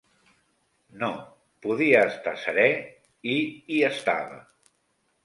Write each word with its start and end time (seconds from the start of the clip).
No: 1.01 1.09
podia 1.65 1.99
estar 2.13 2.33
serè, 2.45 2.65
i 3.35 3.37
hi 3.41 3.79
estava 3.91 4.41